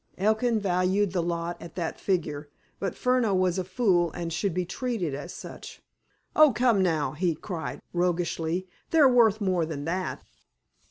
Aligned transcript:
Elkin 0.17 0.59
valued 0.59 1.11
the 1.11 1.21
lot 1.21 1.61
at 1.61 1.75
that 1.75 1.99
figure, 1.99 2.49
but 2.79 2.95
Furneaux 2.95 3.35
was 3.35 3.59
a 3.59 3.63
fool, 3.63 4.11
and 4.13 4.33
should 4.33 4.51
be 4.51 4.65
treated 4.65 5.13
as 5.13 5.31
such. 5.31 5.79
"Oh, 6.35 6.51
come 6.51 6.81
now!" 6.81 7.11
he 7.11 7.35
cried 7.35 7.83
roguishly. 7.93 8.67
"They're 8.89 9.07
worth 9.07 9.39
more 9.39 9.63
than 9.63 9.85
that." 9.85 10.23